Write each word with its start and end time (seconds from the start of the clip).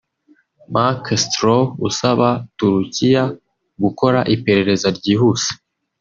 Mark 0.73 1.03
Stroh 1.23 1.67
usaba 1.87 2.27
Turukiya 2.57 3.23
gukora 3.83 4.19
iperereza 4.35 4.87
ryihuse 4.97 5.49